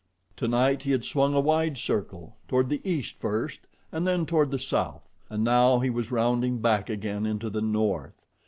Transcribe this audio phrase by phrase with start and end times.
[0.35, 4.57] Tonight he had swung a wide circle toward the east first and then toward the
[4.57, 8.25] south, and now he was rounding back again into the north.